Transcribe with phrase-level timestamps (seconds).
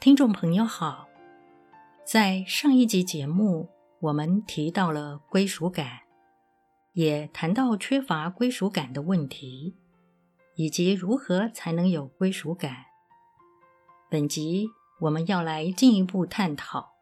[0.00, 1.10] 听众朋友好，
[2.06, 6.00] 在上一集节目，我们提到了归属感，
[6.94, 9.76] 也谈到缺乏归属感的问题，
[10.54, 12.86] 以及如何才能有归属感。
[14.08, 16.92] 本集我们要来进一步探讨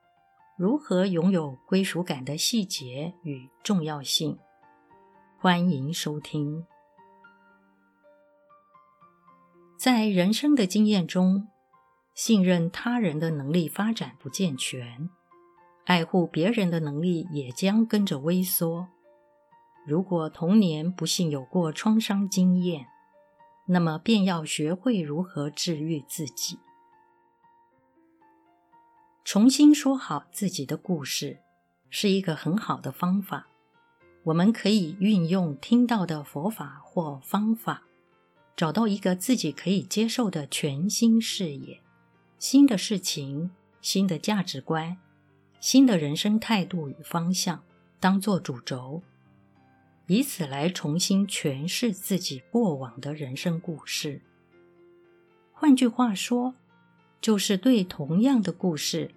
[0.57, 4.37] 如何拥有归属感的细节与重要性。
[5.39, 6.67] 欢迎收听。
[9.77, 11.47] 在人生的经验中，
[12.19, 15.09] 信任他人的能力发展不健全，
[15.85, 18.89] 爱护别人的能力也将跟着萎缩。
[19.87, 22.87] 如果童年不幸有过创伤经验，
[23.69, 26.59] 那么便要学会如何治愈自己，
[29.23, 31.39] 重新说好自己的故事，
[31.89, 33.47] 是一个很好的方法。
[34.25, 37.85] 我们可以运用听到的佛法或方法，
[38.57, 41.81] 找到一个自己可以接受的全新视野。
[42.39, 43.51] 新的事情、
[43.81, 44.97] 新的价值观、
[45.59, 47.65] 新的人生态度与方向，
[47.99, 49.03] 当做主轴，
[50.07, 54.23] 以此来重新诠释自己过往的人生故事。
[55.53, 56.55] 换句话说，
[57.21, 59.11] 就是对同样的故事，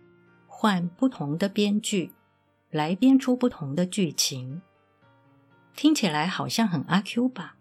[0.47, 2.11] 换不同的编剧，
[2.71, 4.63] 来编出不同的剧情。
[5.75, 7.55] 听起来好像很阿 Q 吧？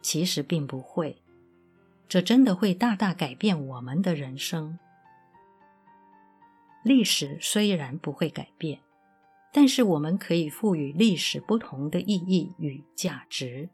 [0.00, 1.22] 其实并不会，
[2.08, 4.78] 这真的会大大改变我们的人生。
[6.84, 8.80] 历史虽然不会改变，
[9.54, 13.70] 但是我们可以赋予历史不同的意义与价值，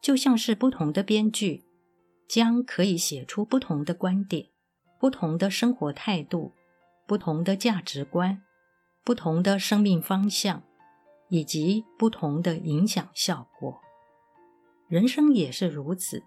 [0.00, 1.64] 就像是不同的编剧
[2.26, 4.46] 将可以写出不同的观点、
[4.98, 6.54] 不同的生活态度、
[7.06, 8.42] 不同的价值观、
[9.04, 10.62] 不同的生命方向，
[11.28, 13.82] 以及不同的影响效果。
[14.88, 16.22] 人生也是如此，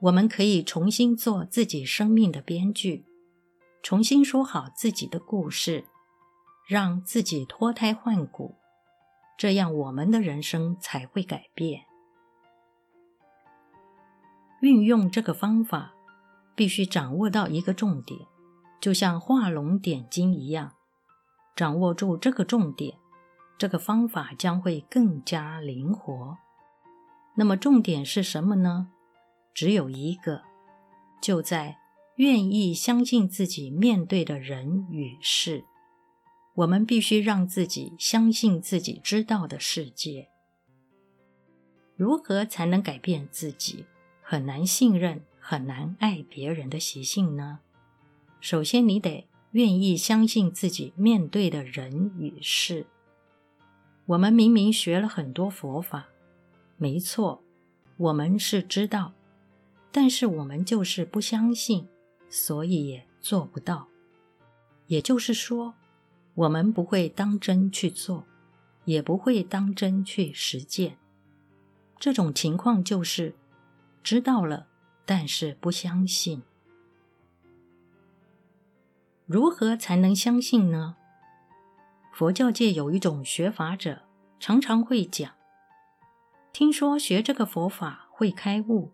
[0.00, 3.04] 我们可以重新做自己生命的编剧。
[3.82, 5.86] 重新说好自己的故事，
[6.68, 8.54] 让自己脱胎换骨，
[9.36, 11.82] 这样我们的人生才会改变。
[14.60, 15.94] 运用这个方法，
[16.54, 18.20] 必须掌握到一个重点，
[18.80, 20.74] 就像画龙点睛一样，
[21.56, 22.96] 掌握住这个重点，
[23.58, 26.38] 这个方法将会更加灵活。
[27.34, 28.92] 那么重点是什么呢？
[29.52, 30.42] 只有一个，
[31.20, 31.81] 就在。
[32.16, 35.64] 愿意相信自己面对的人与事，
[36.54, 40.28] 我们必须让自己相信自己知道的世界。
[41.96, 43.86] 如何才能改变自己
[44.20, 47.60] 很难信任、很难爱别人的习性呢？
[48.40, 52.86] 首先，你得愿意相信自己面对的人与事。
[54.06, 56.08] 我们明明学了很多佛法，
[56.76, 57.42] 没错，
[57.96, 59.14] 我们是知道，
[59.90, 61.88] 但是我们就是不相信。
[62.34, 63.88] 所以也做不到，
[64.86, 65.74] 也就是说，
[66.32, 68.24] 我们不会当真去做，
[68.86, 70.96] 也不会当真去实践。
[72.00, 73.34] 这种情况就是
[74.02, 74.66] 知道了，
[75.04, 76.42] 但是不相信。
[79.26, 80.96] 如何才能相信呢？
[82.14, 84.04] 佛教界有一种学法者，
[84.40, 85.30] 常常会讲，
[86.50, 88.90] 听说学这个佛法会开悟，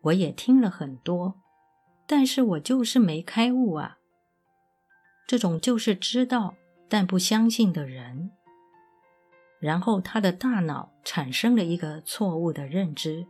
[0.00, 1.34] 我也听了很多。
[2.10, 3.98] 但是我就是没开悟啊！
[5.28, 6.56] 这种就是知道
[6.88, 8.32] 但不相信的人，
[9.60, 13.28] 然后他的大脑产生了一个错误的认知，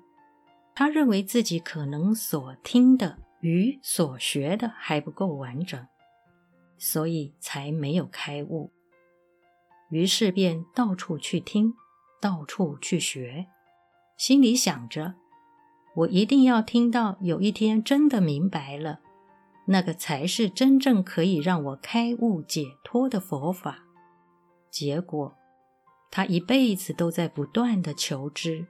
[0.75, 5.87] 他认为自己可能所听的与所学的还不够完整，
[6.79, 8.73] 所以才没有开悟，
[9.91, 11.75] 于是便到处去听，
[12.19, 13.47] 到处去学，
[14.17, 15.17] 心里想着。
[15.95, 19.01] 我一定要听到有一天真的明白了，
[19.67, 23.81] 那个才是真正可以让我开悟解脱的佛法。
[24.71, 25.37] 结果，
[26.11, 28.67] 他一辈子都在不断的求知，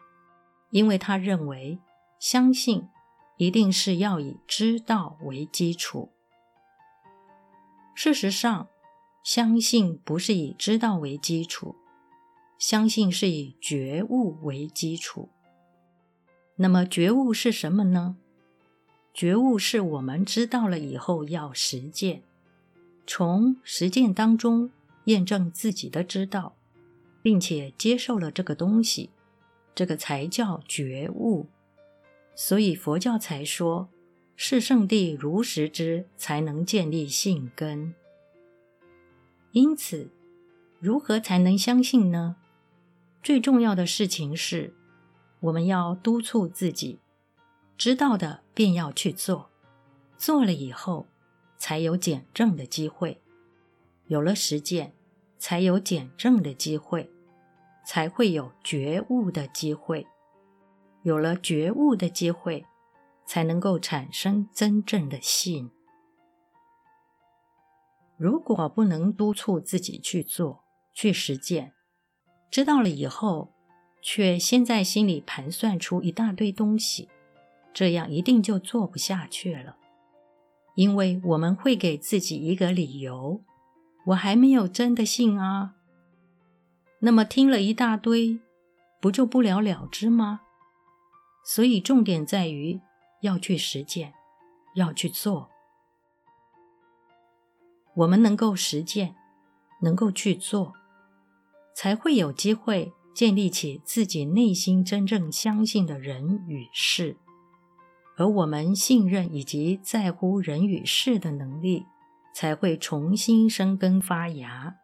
[0.70, 1.78] 因为他认为
[2.18, 2.88] 相信
[3.36, 6.10] 一定是要以知道为基础。
[7.94, 8.68] 事实上，
[9.22, 11.76] 相信不是以知道为基础，
[12.58, 15.28] 相信是以觉悟为基础。
[16.62, 18.18] 那么觉悟是什么呢？
[19.14, 22.22] 觉悟是我们知道了以后要实践，
[23.06, 24.70] 从实践当中
[25.04, 26.54] 验证自己的知道，
[27.22, 29.08] 并且接受了这个东西，
[29.74, 31.46] 这个才叫觉悟。
[32.34, 33.88] 所以佛教才说，
[34.36, 37.94] 是圣谛如实知，才能建立信根。
[39.52, 40.10] 因此，
[40.78, 42.36] 如何才能相信呢？
[43.22, 44.74] 最重要的事情是。
[45.40, 47.00] 我们要督促自己，
[47.78, 49.50] 知道的便要去做，
[50.18, 51.06] 做了以后，
[51.56, 53.18] 才有检证的机会；
[54.06, 54.94] 有了实践，
[55.38, 57.10] 才有检证的机会，
[57.86, 60.04] 才会有觉悟的机会；
[61.02, 62.66] 有了觉悟的机会，
[63.24, 65.70] 才能够产生真正的信。
[68.18, 71.72] 如果不能督促自己去做、去实践，
[72.50, 73.54] 知道了以后，
[74.02, 77.08] 却先在心里盘算出一大堆东西，
[77.72, 79.76] 这样一定就做不下去了。
[80.74, 83.42] 因为我们会给自己一个理由：
[84.06, 85.74] 我还没有真的信啊。
[87.00, 88.40] 那么听了一大堆，
[89.00, 90.42] 不就不了了之吗？
[91.44, 92.80] 所以重点在于
[93.22, 94.14] 要去实践，
[94.74, 95.50] 要去做。
[97.94, 99.16] 我们能够实践，
[99.82, 100.74] 能够去做，
[101.74, 107.16] 才会有机会建立起自己内心真正相信的人与事，
[108.16, 111.86] 而我们信任以及在乎人与事的能力，
[112.34, 114.76] 才会重新生根发芽。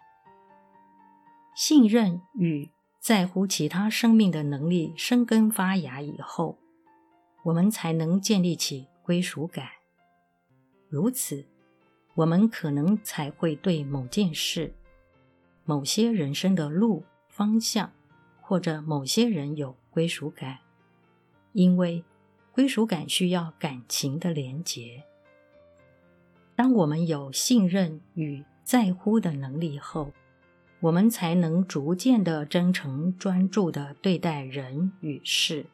[1.55, 2.71] 信任与
[3.01, 6.59] 在乎其他生命的能力生根发芽以后，
[7.45, 9.67] 我们才能建立起归属感。
[10.89, 11.47] 如此。
[12.17, 14.73] 我们可能才会对某件事、
[15.67, 17.93] 某些人生的路方向，
[18.49, 20.59] 或者某些人有归属感，
[21.53, 22.05] 因为
[22.53, 25.03] 归属感需要感情的连结。
[26.55, 30.13] 当我们有信任与在乎的能力后，
[30.79, 35.67] 我们才能逐渐的真诚专注的对待人与事，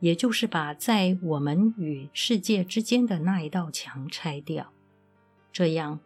[0.00, 4.72] 也就是把在我们与世界之间的那一道墙拆掉。
[5.52, 6.00] 这样，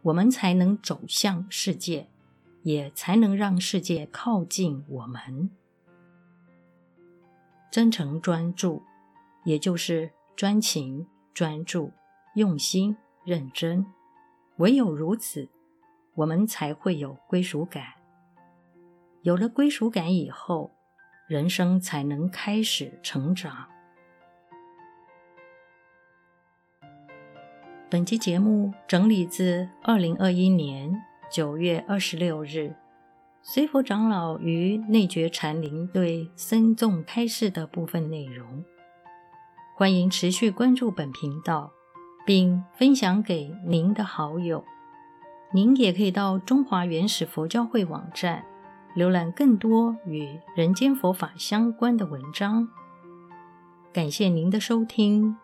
[0.00, 2.08] 我们才能走向世界，
[2.62, 5.50] 也才能让世界靠近我们。
[7.70, 8.82] 真诚专注，
[9.44, 11.92] 也就是专情、专注、
[12.34, 13.86] 用心、认真。
[14.56, 15.48] 唯有如此，
[16.14, 17.84] 我们才会有归属感。
[19.22, 20.72] 有了归属感以后，
[21.28, 23.68] 人生才能开始成长。
[27.88, 32.74] 本期节目整理自二零二一年九月二十六日，
[33.40, 38.64] 随佛长老于内觉禅林对僧众开示的部分内容。
[39.76, 41.70] 欢迎持续关注本频道，
[42.26, 44.64] 并分享给您的好友。
[45.52, 48.44] 您也可以到中华原始佛教会网站
[48.96, 52.68] 浏览更多与人间佛法相关的文章。
[53.92, 55.36] 感谢您的收听。